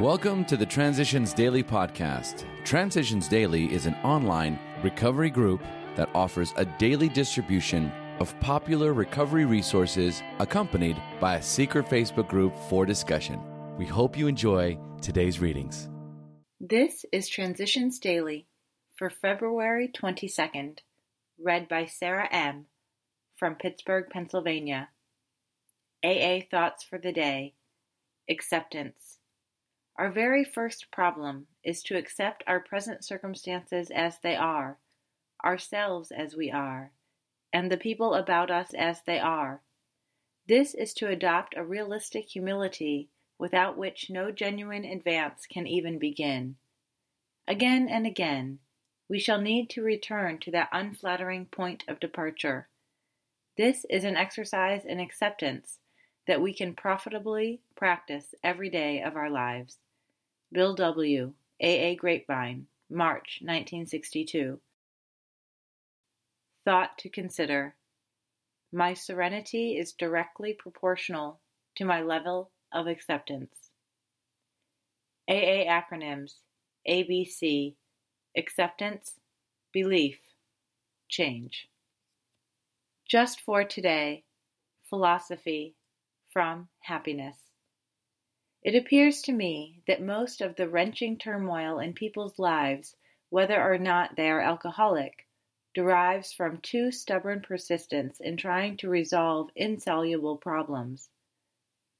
Welcome 0.00 0.46
to 0.46 0.56
the 0.56 0.64
Transitions 0.64 1.34
Daily 1.34 1.62
podcast. 1.62 2.46
Transitions 2.64 3.28
Daily 3.28 3.70
is 3.70 3.84
an 3.84 3.94
online 3.96 4.58
recovery 4.82 5.28
group 5.28 5.62
that 5.96 6.08
offers 6.14 6.54
a 6.56 6.64
daily 6.64 7.10
distribution 7.10 7.92
of 8.18 8.34
popular 8.40 8.94
recovery 8.94 9.44
resources 9.44 10.22
accompanied 10.38 10.96
by 11.20 11.36
a 11.36 11.42
secret 11.42 11.90
Facebook 11.90 12.26
group 12.26 12.56
for 12.70 12.86
discussion. 12.86 13.38
We 13.76 13.84
hope 13.84 14.16
you 14.16 14.28
enjoy 14.28 14.78
today's 15.02 15.40
readings. 15.40 15.90
This 16.58 17.04
is 17.12 17.28
Transitions 17.28 17.98
Daily 17.98 18.46
for 18.96 19.10
February 19.10 19.92
22nd, 19.94 20.78
read 21.38 21.68
by 21.68 21.84
Sarah 21.84 22.28
M. 22.32 22.64
from 23.36 23.56
Pittsburgh, 23.56 24.06
Pennsylvania. 24.10 24.88
AA 26.02 26.40
Thoughts 26.50 26.82
for 26.82 26.98
the 26.98 27.12
Day 27.12 27.52
Acceptance. 28.30 29.18
Our 29.98 30.10
very 30.10 30.42
first 30.42 30.90
problem 30.90 31.46
is 31.62 31.82
to 31.84 31.96
accept 31.96 32.42
our 32.46 32.60
present 32.60 33.04
circumstances 33.04 33.90
as 33.90 34.18
they 34.20 34.34
are, 34.34 34.78
ourselves 35.44 36.10
as 36.10 36.34
we 36.34 36.50
are, 36.50 36.92
and 37.52 37.70
the 37.70 37.76
people 37.76 38.14
about 38.14 38.50
us 38.50 38.72
as 38.74 39.02
they 39.02 39.18
are. 39.18 39.62
This 40.48 40.74
is 40.74 40.94
to 40.94 41.08
adopt 41.08 41.56
a 41.56 41.64
realistic 41.64 42.26
humility 42.30 43.10
without 43.38 43.76
which 43.76 44.08
no 44.08 44.30
genuine 44.30 44.84
advance 44.84 45.46
can 45.46 45.66
even 45.66 45.98
begin. 45.98 46.56
Again 47.46 47.88
and 47.88 48.06
again, 48.06 48.60
we 49.08 49.18
shall 49.18 49.40
need 49.40 49.68
to 49.70 49.82
return 49.82 50.38
to 50.38 50.50
that 50.52 50.70
unflattering 50.72 51.46
point 51.46 51.84
of 51.86 52.00
departure. 52.00 52.68
This 53.58 53.84
is 53.90 54.04
an 54.04 54.16
exercise 54.16 54.84
in 54.86 55.00
acceptance 55.00 55.78
that 56.26 56.40
we 56.40 56.54
can 56.54 56.74
profitably 56.74 57.60
practice 57.76 58.34
every 58.42 58.70
day 58.70 59.02
of 59.02 59.16
our 59.16 59.28
lives. 59.28 59.78
Bill 60.52 60.74
W., 60.74 61.32
A. 61.60 61.92
A. 61.92 61.96
Grapevine, 61.96 62.66
March 62.90 63.38
1962. 63.40 64.60
Thought 66.64 66.98
to 66.98 67.08
consider. 67.08 67.74
My 68.70 68.92
serenity 68.92 69.78
is 69.78 69.92
directly 69.92 70.52
proportional 70.52 71.40
to 71.76 71.86
my 71.86 72.02
level 72.02 72.50
of 72.70 72.86
acceptance. 72.86 73.70
AA 75.26 75.64
acronyms 75.64 76.34
ABC 76.86 77.74
Acceptance, 78.36 79.20
Belief, 79.72 80.18
Change. 81.08 81.68
Just 83.08 83.40
for 83.40 83.64
today, 83.64 84.24
philosophy 84.88 85.76
from 86.30 86.68
happiness. 86.80 87.51
It 88.62 88.76
appears 88.76 89.22
to 89.22 89.32
me 89.32 89.82
that 89.88 90.00
most 90.00 90.40
of 90.40 90.54
the 90.54 90.68
wrenching 90.68 91.18
turmoil 91.18 91.80
in 91.80 91.94
people's 91.94 92.38
lives, 92.38 92.96
whether 93.28 93.60
or 93.60 93.76
not 93.76 94.14
they 94.14 94.30
are 94.30 94.40
alcoholic, 94.40 95.26
derives 95.74 96.32
from 96.32 96.60
too 96.60 96.92
stubborn 96.92 97.40
persistence 97.40 98.20
in 98.20 98.36
trying 98.36 98.76
to 98.76 98.88
resolve 98.88 99.50
insoluble 99.56 100.36
problems. 100.36 101.08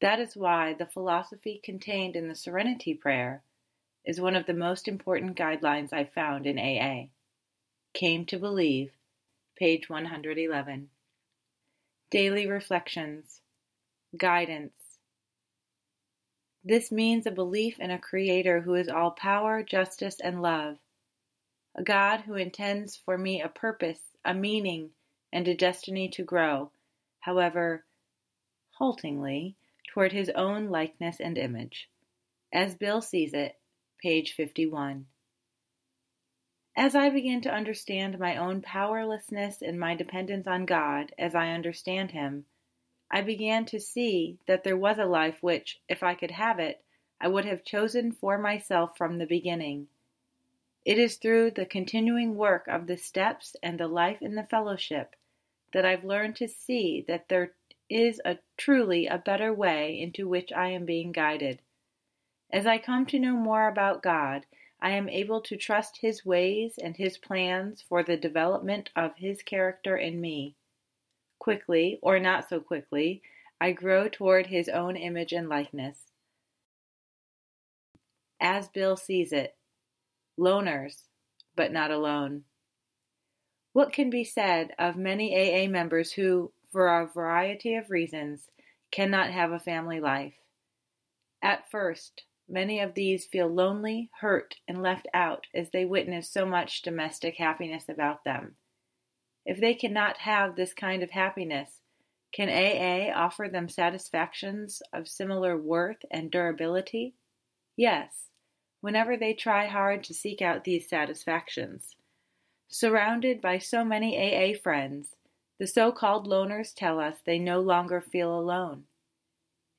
That 0.00 0.18
is 0.20 0.36
why 0.36 0.74
the 0.74 0.86
philosophy 0.86 1.60
contained 1.62 2.16
in 2.16 2.28
the 2.28 2.34
Serenity 2.34 2.94
Prayer 2.94 3.42
is 4.04 4.20
one 4.20 4.36
of 4.36 4.46
the 4.46 4.54
most 4.54 4.88
important 4.88 5.36
guidelines 5.36 5.92
I 5.92 6.04
found 6.04 6.46
in 6.46 6.58
AA. 6.58 7.08
Came 7.94 8.26
to 8.26 8.38
Believe, 8.38 8.92
page 9.56 9.88
111. 9.88 10.90
Daily 12.10 12.46
Reflections 12.46 13.40
Guidance 14.16 14.79
This 16.62 16.92
means 16.92 17.26
a 17.26 17.30
belief 17.30 17.80
in 17.80 17.90
a 17.90 17.98
Creator 17.98 18.60
who 18.60 18.74
is 18.74 18.88
all 18.88 19.12
power, 19.12 19.62
justice, 19.62 20.20
and 20.20 20.42
love, 20.42 20.78
a 21.74 21.82
God 21.82 22.20
who 22.20 22.34
intends 22.34 22.96
for 22.96 23.16
me 23.16 23.40
a 23.40 23.48
purpose, 23.48 24.00
a 24.24 24.34
meaning, 24.34 24.90
and 25.32 25.48
a 25.48 25.54
destiny 25.54 26.08
to 26.10 26.22
grow, 26.22 26.70
however 27.20 27.86
haltingly, 28.78 29.56
toward 29.88 30.12
his 30.12 30.30
own 30.30 30.68
likeness 30.68 31.18
and 31.20 31.38
image. 31.38 31.88
As 32.52 32.74
Bill 32.74 33.00
sees 33.00 33.32
it, 33.32 33.58
page 34.02 34.32
51. 34.32 35.06
As 36.76 36.94
I 36.94 37.10
begin 37.10 37.40
to 37.42 37.52
understand 37.52 38.18
my 38.18 38.36
own 38.36 38.62
powerlessness 38.62 39.60
and 39.60 39.78
my 39.78 39.94
dependence 39.94 40.46
on 40.46 40.66
God 40.66 41.12
as 41.18 41.34
I 41.34 41.50
understand 41.50 42.12
Him, 42.12 42.46
I 43.10 43.22
began 43.22 43.64
to 43.66 43.80
see 43.80 44.38
that 44.46 44.62
there 44.62 44.76
was 44.76 44.98
a 44.98 45.04
life 45.04 45.42
which, 45.42 45.80
if 45.88 46.02
I 46.02 46.14
could 46.14 46.30
have 46.30 46.58
it, 46.58 46.84
I 47.20 47.28
would 47.28 47.44
have 47.44 47.64
chosen 47.64 48.12
for 48.12 48.38
myself 48.38 48.96
from 48.96 49.18
the 49.18 49.26
beginning. 49.26 49.88
It 50.84 50.98
is 50.98 51.16
through 51.16 51.50
the 51.50 51.66
continuing 51.66 52.36
work 52.36 52.66
of 52.68 52.86
the 52.86 52.96
steps 52.96 53.56
and 53.62 53.78
the 53.78 53.88
life 53.88 54.22
in 54.22 54.36
the 54.36 54.44
fellowship 54.44 55.16
that 55.72 55.84
I've 55.84 56.04
learned 56.04 56.36
to 56.36 56.48
see 56.48 57.04
that 57.08 57.28
there 57.28 57.52
is 57.88 58.20
a 58.24 58.38
truly 58.56 59.06
a 59.06 59.18
better 59.18 59.52
way 59.52 60.00
into 60.00 60.28
which 60.28 60.52
I 60.52 60.68
am 60.68 60.84
being 60.84 61.12
guided. 61.12 61.60
As 62.52 62.66
I 62.66 62.78
come 62.78 63.06
to 63.06 63.18
know 63.18 63.34
more 63.34 63.68
about 63.68 64.02
God, 64.02 64.46
I 64.80 64.92
am 64.92 65.08
able 65.08 65.40
to 65.42 65.56
trust 65.56 65.98
His 65.98 66.24
ways 66.24 66.78
and 66.78 66.96
His 66.96 67.18
plans 67.18 67.82
for 67.82 68.02
the 68.02 68.16
development 68.16 68.90
of 68.96 69.16
His 69.16 69.42
character 69.42 69.96
in 69.96 70.20
me. 70.20 70.54
Quickly, 71.40 71.98
or 72.02 72.20
not 72.20 72.48
so 72.48 72.60
quickly, 72.60 73.22
I 73.60 73.72
grow 73.72 74.08
toward 74.08 74.46
His 74.46 74.68
own 74.68 74.94
image 74.94 75.32
and 75.32 75.48
likeness. 75.48 76.12
As 78.38 78.68
Bill 78.68 78.96
sees 78.96 79.32
it, 79.32 79.56
loners, 80.38 81.02
but 81.56 81.72
not 81.72 81.90
alone. 81.90 82.44
What 83.72 83.92
can 83.92 84.10
be 84.10 84.22
said 84.22 84.72
of 84.78 84.96
many 84.96 85.34
AA 85.34 85.68
members 85.68 86.12
who, 86.12 86.52
for 86.70 86.88
a 86.88 87.06
variety 87.06 87.74
of 87.74 87.90
reasons, 87.90 88.50
cannot 88.90 89.30
have 89.30 89.52
a 89.52 89.58
family 89.58 89.98
life? 89.98 90.34
At 91.42 91.70
first, 91.70 92.24
many 92.48 92.80
of 92.80 92.94
these 92.94 93.24
feel 93.24 93.48
lonely, 93.48 94.10
hurt, 94.20 94.56
and 94.68 94.82
left 94.82 95.08
out 95.14 95.46
as 95.54 95.70
they 95.70 95.86
witness 95.86 96.28
so 96.28 96.44
much 96.44 96.82
domestic 96.82 97.36
happiness 97.36 97.88
about 97.88 98.24
them. 98.24 98.56
If 99.44 99.60
they 99.60 99.74
cannot 99.74 100.18
have 100.18 100.54
this 100.56 100.74
kind 100.74 101.02
of 101.02 101.10
happiness, 101.10 101.80
can 102.32 102.48
AA 102.48 103.12
offer 103.12 103.48
them 103.48 103.68
satisfactions 103.68 104.82
of 104.92 105.08
similar 105.08 105.56
worth 105.56 106.04
and 106.10 106.30
durability? 106.30 107.14
Yes, 107.76 108.28
whenever 108.80 109.16
they 109.16 109.34
try 109.34 109.66
hard 109.66 110.04
to 110.04 110.14
seek 110.14 110.40
out 110.40 110.64
these 110.64 110.88
satisfactions. 110.88 111.96
Surrounded 112.68 113.40
by 113.40 113.58
so 113.58 113.84
many 113.84 114.16
AA 114.16 114.56
friends, 114.56 115.16
the 115.58 115.66
so 115.66 115.90
called 115.90 116.26
loners 116.26 116.72
tell 116.74 117.00
us 117.00 117.16
they 117.24 117.38
no 117.38 117.60
longer 117.60 118.00
feel 118.00 118.38
alone. 118.38 118.84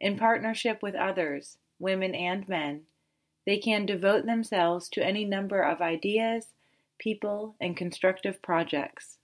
In 0.00 0.18
partnership 0.18 0.82
with 0.82 0.94
others, 0.94 1.58
women 1.78 2.14
and 2.14 2.48
men, 2.48 2.82
they 3.46 3.58
can 3.58 3.86
devote 3.86 4.26
themselves 4.26 4.88
to 4.90 5.04
any 5.04 5.24
number 5.24 5.62
of 5.62 5.80
ideas, 5.80 6.48
people, 6.98 7.54
and 7.60 7.76
constructive 7.76 8.42
projects. 8.42 9.18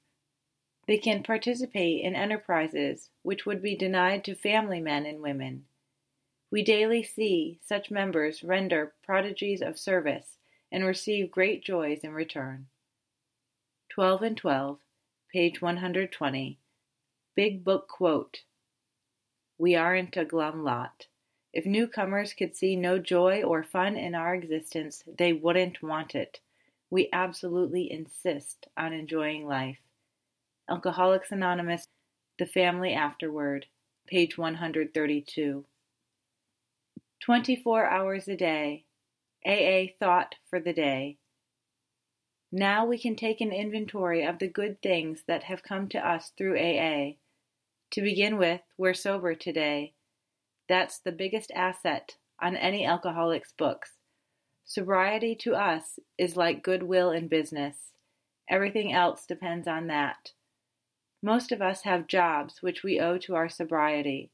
They 0.86 0.98
can 0.98 1.22
participate 1.22 2.04
in 2.04 2.14
enterprises 2.14 3.10
which 3.22 3.44
would 3.44 3.60
be 3.60 3.76
denied 3.76 4.24
to 4.24 4.34
family 4.34 4.80
men 4.80 5.04
and 5.04 5.20
women. 5.20 5.66
We 6.50 6.62
daily 6.62 7.02
see 7.02 7.58
such 7.60 7.90
members 7.90 8.44
render 8.44 8.94
prodigies 9.02 9.60
of 9.60 9.78
service 9.78 10.38
and 10.70 10.84
receive 10.84 11.30
great 11.30 11.64
joys 11.64 12.00
in 12.04 12.12
return. 12.12 12.68
12 13.88 14.22
and 14.22 14.36
12, 14.36 14.78
page 15.32 15.60
120. 15.60 16.58
Big 17.34 17.64
Book 17.64 17.88
Quote 17.88 18.42
We 19.58 19.74
aren't 19.74 20.16
a 20.16 20.24
glum 20.24 20.62
lot. 20.62 21.06
If 21.52 21.66
newcomers 21.66 22.32
could 22.32 22.54
see 22.54 22.76
no 22.76 22.98
joy 22.98 23.42
or 23.42 23.62
fun 23.62 23.96
in 23.96 24.14
our 24.14 24.34
existence, 24.34 25.02
they 25.18 25.32
wouldn't 25.32 25.82
want 25.82 26.14
it. 26.14 26.40
We 26.90 27.08
absolutely 27.12 27.90
insist 27.90 28.68
on 28.76 28.92
enjoying 28.92 29.46
life. 29.46 29.78
Alcoholics 30.68 31.30
Anonymous, 31.30 31.86
The 32.40 32.46
Family 32.46 32.92
Afterward, 32.92 33.66
page 34.08 34.36
132. 34.36 35.64
24 37.20 37.86
hours 37.86 38.26
a 38.26 38.36
day. 38.36 38.84
AA 39.46 39.92
Thought 40.00 40.34
for 40.50 40.58
the 40.58 40.72
Day. 40.72 41.18
Now 42.50 42.84
we 42.84 42.98
can 42.98 43.14
take 43.14 43.40
an 43.40 43.52
inventory 43.52 44.24
of 44.24 44.40
the 44.40 44.48
good 44.48 44.82
things 44.82 45.22
that 45.28 45.44
have 45.44 45.62
come 45.62 45.88
to 45.90 46.04
us 46.04 46.32
through 46.36 46.58
AA. 46.58 47.12
To 47.92 48.02
begin 48.02 48.36
with, 48.36 48.62
we're 48.76 48.94
sober 48.94 49.36
today. 49.36 49.94
That's 50.68 50.98
the 50.98 51.12
biggest 51.12 51.52
asset 51.54 52.16
on 52.42 52.56
any 52.56 52.84
alcoholic's 52.84 53.52
books. 53.56 53.92
Sobriety 54.64 55.36
to 55.42 55.54
us 55.54 56.00
is 56.18 56.36
like 56.36 56.64
goodwill 56.64 57.12
in 57.12 57.28
business. 57.28 57.92
Everything 58.50 58.92
else 58.92 59.26
depends 59.26 59.68
on 59.68 59.86
that. 59.86 60.32
Most 61.26 61.50
of 61.50 61.60
us 61.60 61.82
have 61.82 62.06
jobs 62.06 62.62
which 62.62 62.84
we 62.84 63.00
owe 63.00 63.18
to 63.18 63.34
our 63.34 63.48
sobriety. 63.48 64.30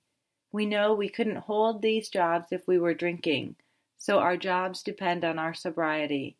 We 0.52 0.66
know 0.66 0.92
we 0.92 1.08
couldn't 1.08 1.48
hold 1.48 1.80
these 1.80 2.10
jobs 2.10 2.52
if 2.52 2.68
we 2.68 2.78
were 2.78 2.92
drinking, 2.92 3.56
so 3.96 4.18
our 4.18 4.36
jobs 4.36 4.82
depend 4.82 5.24
on 5.24 5.38
our 5.38 5.54
sobriety. 5.54 6.36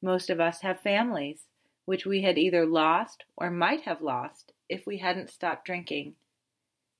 Most 0.00 0.30
of 0.30 0.40
us 0.40 0.62
have 0.62 0.80
families, 0.80 1.42
which 1.84 2.06
we 2.06 2.22
had 2.22 2.38
either 2.38 2.64
lost 2.64 3.24
or 3.36 3.50
might 3.50 3.82
have 3.82 4.00
lost 4.00 4.54
if 4.70 4.86
we 4.86 4.96
hadn't 4.96 5.28
stopped 5.28 5.66
drinking. 5.66 6.14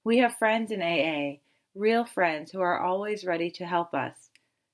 We 0.05 0.19
have 0.19 0.37
friends 0.37 0.71
in 0.71 0.83
AA, 0.83 1.39
real 1.75 2.05
friends 2.05 2.53
who 2.53 2.61
are 2.61 2.79
always 2.79 3.25
ready 3.25 3.51
to 3.53 3.65
help 3.65 3.95
us. 3.95 4.29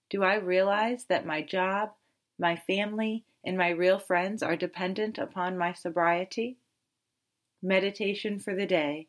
Do 0.09 0.25
I 0.25 0.35
realize 0.35 1.05
that 1.05 1.25
my 1.25 1.43
job, 1.43 1.91
my 2.41 2.57
family, 2.57 3.23
and 3.45 3.57
my 3.57 3.69
real 3.69 4.01
friends 4.01 4.43
are 4.43 4.57
dependent 4.57 5.17
upon 5.17 5.57
my 5.57 5.73
sobriety? 5.75 6.57
Meditation 7.63 8.39
for 8.39 8.55
the 8.55 8.67
day. 8.67 9.09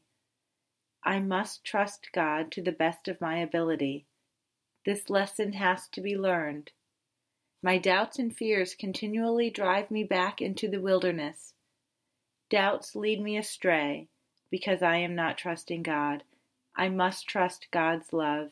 I 1.06 1.20
must 1.20 1.64
trust 1.64 2.10
God 2.14 2.52
to 2.52 2.62
the 2.62 2.74
best 2.74 3.08
of 3.08 3.22
my 3.22 3.38
ability. 3.38 4.06
This 4.86 5.10
lesson 5.10 5.54
has 5.54 5.88
to 5.90 6.02
be 6.02 6.18
learned. 6.18 6.72
My 7.64 7.78
doubts 7.78 8.20
and 8.20 8.36
fears 8.36 8.76
continually 8.76 9.50
drive 9.50 9.90
me 9.90 10.04
back 10.04 10.42
into 10.42 10.68
the 10.68 10.82
wilderness. 10.82 11.54
Doubts 12.50 12.94
lead 12.94 13.22
me 13.22 13.38
astray 13.38 14.10
because 14.50 14.82
I 14.82 14.98
am 14.98 15.16
not 15.16 15.38
trusting 15.38 15.84
God. 15.84 16.24
I 16.76 16.90
must 16.90 17.28
trust 17.28 17.70
God's 17.72 18.12
love. 18.12 18.50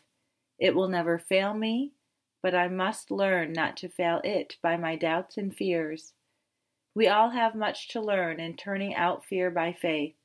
It 0.57 0.75
will 0.75 0.88
never 0.88 1.19
fail 1.19 1.54
me, 1.54 1.92
but 2.42 2.56
I 2.56 2.69
must 2.69 3.12
learn 3.12 3.52
not 3.52 3.75
to 3.78 3.90
fail 3.90 4.22
it 4.24 4.56
by 4.62 4.78
my 4.78 4.95
doubts 4.95 5.38
and 5.38 5.54
fears. 5.54 6.13
We 6.95 7.07
all 7.07 7.30
have 7.30 7.56
much 7.56 7.89
to 7.89 8.01
learn 8.01 8.39
in 8.39 8.56
turning 8.56 8.95
out 8.95 9.25
fear 9.25 9.51
by 9.51 9.74
faith. 9.74 10.15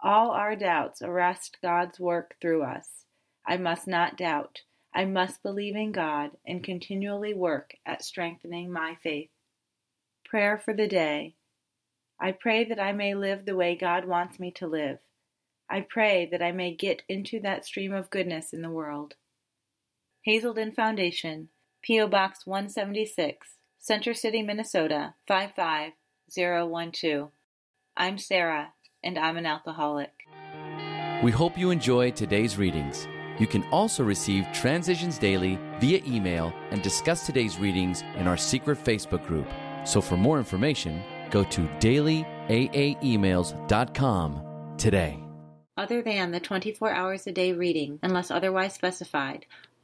All 0.00 0.30
our 0.30 0.56
doubts 0.56 1.02
arrest 1.02 1.58
God's 1.62 1.98
work 2.00 2.36
through 2.40 2.62
us. 2.62 3.04
I 3.46 3.56
must 3.56 3.86
not 3.86 4.16
doubt. 4.16 4.62
I 4.94 5.04
must 5.04 5.42
believe 5.42 5.76
in 5.76 5.92
God 5.92 6.30
and 6.46 6.64
continually 6.64 7.34
work 7.34 7.74
at 7.84 8.02
strengthening 8.02 8.72
my 8.72 8.96
faith. 9.02 9.30
Prayer 10.24 10.58
for 10.58 10.72
the 10.72 10.88
day. 10.88 11.34
I 12.18 12.32
pray 12.32 12.64
that 12.64 12.80
I 12.80 12.92
may 12.92 13.14
live 13.14 13.44
the 13.44 13.56
way 13.56 13.76
God 13.76 14.06
wants 14.06 14.40
me 14.40 14.50
to 14.52 14.66
live. 14.66 14.98
I 15.68 15.82
pray 15.82 16.26
that 16.30 16.42
I 16.42 16.52
may 16.52 16.74
get 16.74 17.02
into 17.08 17.40
that 17.40 17.66
stream 17.66 17.92
of 17.92 18.10
goodness 18.10 18.52
in 18.52 18.62
the 18.62 18.70
world. 18.70 19.14
Hazelden 20.22 20.72
Foundation, 20.72 21.50
P.O. 21.82 22.08
Box 22.08 22.46
176, 22.46 23.55
Center 23.86 24.14
City, 24.14 24.42
Minnesota 24.42 25.14
55012. 25.28 27.30
I'm 27.96 28.18
Sarah, 28.18 28.72
and 29.04 29.16
I'm 29.16 29.36
an 29.36 29.46
alcoholic. 29.46 30.10
We 31.22 31.30
hope 31.30 31.56
you 31.56 31.70
enjoy 31.70 32.10
today's 32.10 32.58
readings. 32.58 33.06
You 33.38 33.46
can 33.46 33.62
also 33.70 34.02
receive 34.02 34.44
Transitions 34.52 35.18
Daily 35.18 35.56
via 35.78 36.02
email 36.04 36.52
and 36.72 36.82
discuss 36.82 37.24
today's 37.24 37.60
readings 37.60 38.02
in 38.16 38.26
our 38.26 38.36
secret 38.36 38.82
Facebook 38.82 39.24
group. 39.24 39.46
So 39.84 40.00
for 40.00 40.16
more 40.16 40.38
information, 40.38 41.00
go 41.30 41.44
to 41.44 41.60
dailyaaemails.com 41.78 44.74
today. 44.78 45.20
Other 45.76 46.02
than 46.02 46.32
the 46.32 46.40
24 46.40 46.90
hours 46.90 47.28
a 47.28 47.32
day 47.32 47.52
reading, 47.52 48.00
unless 48.02 48.32
otherwise 48.32 48.74
specified, 48.74 49.46